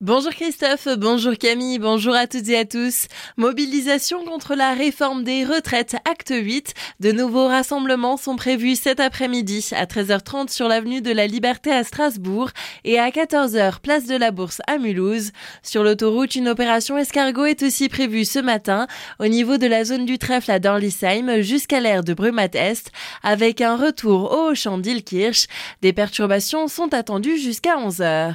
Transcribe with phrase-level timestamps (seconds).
[0.00, 3.08] Bonjour Christophe, bonjour Camille, bonjour à toutes et à tous.
[3.36, 6.72] Mobilisation contre la réforme des retraites, acte 8.
[7.00, 11.82] De nouveaux rassemblements sont prévus cet après-midi à 13h30 sur l'avenue de la Liberté à
[11.82, 12.50] Strasbourg
[12.84, 15.32] et à 14h place de la Bourse à Mulhouse.
[15.64, 18.86] Sur l'autoroute, une opération escargot est aussi prévue ce matin
[19.18, 22.92] au niveau de la zone du trèfle à Dorlisheim jusqu'à l'aire de Brumat-Est
[23.24, 25.48] avec un retour au champ d'Ilkirch.
[25.82, 28.34] Des perturbations sont attendues jusqu'à 11h.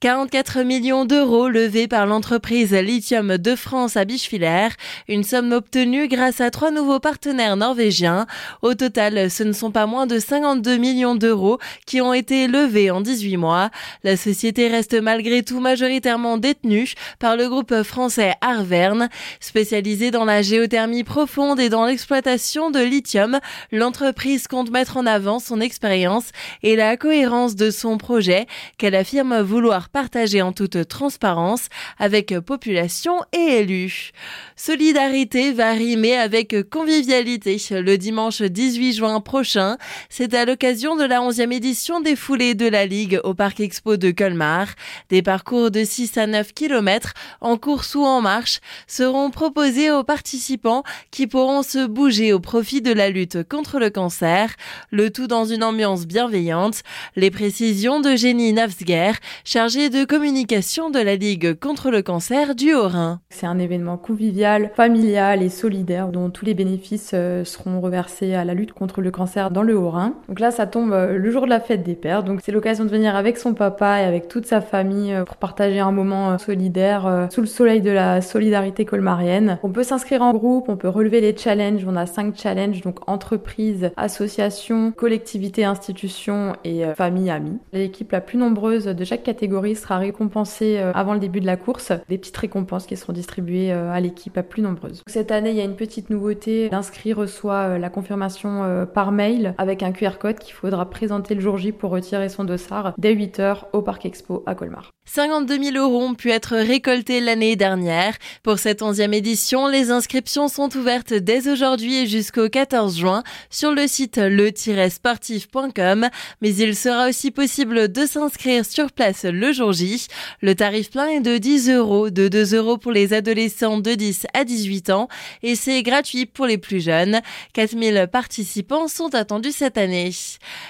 [0.00, 4.68] 44 millions d'euros levés par l'entreprise Lithium de France à Bischwiller,
[5.08, 8.26] une somme obtenue grâce à trois nouveaux partenaires norvégiens.
[8.62, 12.90] Au total, ce ne sont pas moins de 52 millions d'euros qui ont été levés
[12.90, 13.70] en 18 mois.
[14.04, 19.08] La société reste malgré tout majoritairement détenue par le groupe français Arverne,
[19.40, 23.38] spécialisé dans la géothermie profonde et dans l'exploitation de lithium.
[23.72, 26.30] L'entreprise compte mettre en avant son expérience
[26.62, 28.46] et la cohérence de son projet
[28.78, 34.12] qu'elle affirme vouloir partager en toute transparence avec population et élus.
[34.56, 39.76] Solidarité va rimer avec convivialité le dimanche 18 juin prochain.
[40.08, 43.96] C'est à l'occasion de la 11e édition des foulées de la Ligue au Parc Expo
[43.96, 44.68] de Colmar.
[45.10, 50.04] Des parcours de 6 à 9 km en course ou en marche seront proposés aux
[50.04, 54.54] participants qui pourront se bouger au profit de la lutte contre le cancer,
[54.90, 56.82] le tout dans une ambiance bienveillante.
[57.16, 59.12] Les précisions de Jenny Navsger,
[59.44, 63.20] chargée de communication de la Ligue contre le cancer du Haut-Rhin.
[63.30, 68.44] C'est un événement convivial, familial et solidaire dont tous les bénéfices euh, seront reversés à
[68.44, 70.14] la lutte contre le cancer dans le Haut-Rhin.
[70.28, 72.22] Donc là, ça tombe euh, le jour de la fête des pères.
[72.22, 75.36] Donc c'est l'occasion de venir avec son papa et avec toute sa famille euh, pour
[75.36, 79.58] partager un moment solidaire sous le soleil de la solidarité colmarienne.
[79.64, 81.84] On peut s'inscrire en groupe, on peut relever les challenges.
[81.88, 87.58] On a cinq challenges, donc entreprises, associations, collectivités, institutions et familles, amis.
[87.72, 91.56] L'équipe la plus nombreuse de chaque catégorie sera récompensée euh, avant le début de la
[91.56, 95.02] course, des petites récompenses qui seront distribuées euh, à l'équipe à plus nombreuse.
[95.06, 96.68] Cette année, il y a une petite nouveauté.
[96.70, 101.40] L'inscrit reçoit euh, la confirmation par mail avec un QR code qu'il faudra présenter le
[101.40, 104.90] jour J pour retirer son dossard dès 8h au Parc Expo à Colmar.
[105.08, 108.16] 52 000 euros ont pu être récoltés l'année dernière.
[108.42, 113.72] Pour cette 11e édition, les inscriptions sont ouvertes dès aujourd'hui et jusqu'au 14 juin sur
[113.72, 116.08] le site le-sportif.com,
[116.42, 120.08] mais il sera aussi possible de s'inscrire sur place le jour J.
[120.42, 124.26] Le tarif plein est de 10 euros, de 2 euros pour les adolescents de 10
[124.34, 125.06] à 18 ans
[125.44, 127.20] et c'est gratuit pour les plus jeunes.
[127.52, 130.10] 4000 participants sont attendus cette année.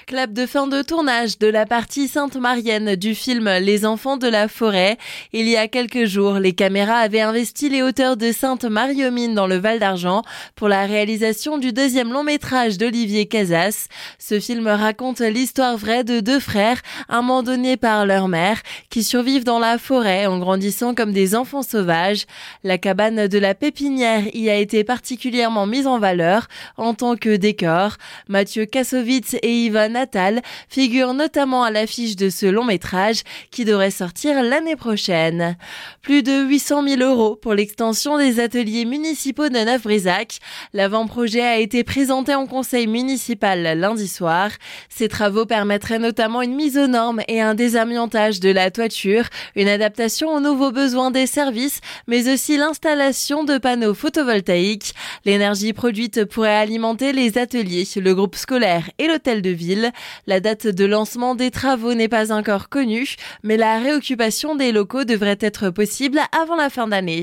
[0.06, 4.46] Clap de fin de tournage de la partie Sainte-Marienne du film Les enfants de la
[4.46, 4.98] forêt.
[5.32, 9.56] Il y a quelques jours, les caméras avaient investi les hauteurs de Sainte-Marie-aux-Mines dans le
[9.56, 10.20] Val d'Argent
[10.54, 13.86] pour la réalisation du deuxième long métrage d'Olivier Casas.
[14.18, 18.60] Ce film raconte l'histoire vraie de deux frères abandonnés par leur mère
[18.90, 22.24] qui survivent dans la forêt en grandissant comme des enfants sauvages.
[22.64, 26.48] La cabane de la pépinière y a été particulièrement mise en valeur
[26.78, 27.96] en tant que décor.
[28.28, 33.90] Mathieu Kassovitz et Ivan Natal figurent notamment à l'affiche de ce long métrage qui devrait
[33.90, 35.56] sortir l'année prochaine.
[36.00, 40.38] Plus de 800 000 euros pour l'extension des ateliers municipaux de Neuf-Brisac.
[40.72, 44.50] L'avant-projet a été présenté en conseil municipal lundi soir.
[44.88, 49.24] Ces travaux permettraient notamment une mise aux normes et un désamiantage de la toiture,
[49.58, 54.94] une adaptation aux nouveaux besoins des services, mais aussi l'installation de panneaux photovoltaïques.
[55.24, 59.92] L'énergie produite pourrait alimenter les ateliers, le groupe scolaire et l'hôtel de ville.
[60.26, 65.04] La date de lancement des travaux n'est pas encore connue, mais la réoccupation des locaux
[65.04, 67.22] devrait être possible avant la fin d'année.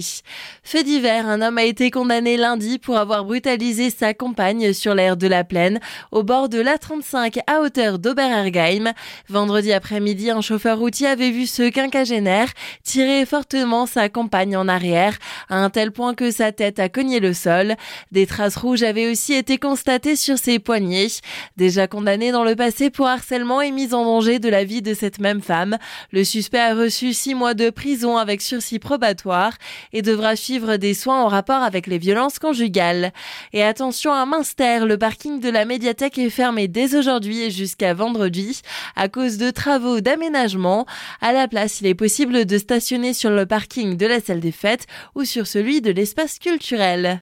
[0.64, 5.18] Fait divers, un homme a été condamné lundi pour avoir brutalisé sa compagne sur l'air
[5.18, 5.80] de la Plaine,
[6.12, 8.94] au bord de l'A35 à hauteur d'Oberergheim.
[9.30, 12.50] Vendredi après-midi, un chauffeur routier avait vu ce quinquagénaire
[12.84, 15.18] tirer fortement sa compagne en arrière,
[15.50, 17.76] à un tel point que sa tête a cogné le sol.
[18.12, 21.08] Des traces rouges avaient aussi été constatées sur ses poignets.
[21.58, 24.94] Déjà condamné dans le passé pour harcèlement et mise en danger de la vie de
[24.94, 25.78] cette même femme,
[26.12, 29.54] le suspect a reçu six mois de prison avec sursis probatoire
[29.94, 33.14] et devra suivre des soins en rapport avec les violences conjugales.
[33.54, 37.94] Et attention à Minster, le parking de la médiathèque est fermé dès aujourd'hui et jusqu'à
[37.94, 38.62] vendredi
[38.96, 40.86] à cause de travaux d'aménagement.
[41.22, 44.52] À la place, il est possible de stationner sur le parking de la salle des
[44.52, 47.22] fêtes ou sur celui de l'espace culturel.